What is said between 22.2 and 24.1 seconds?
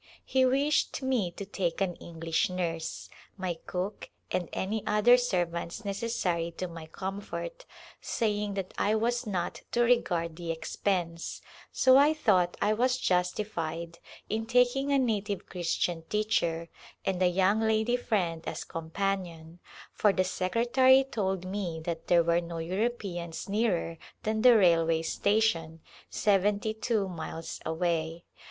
were no Europeans nearer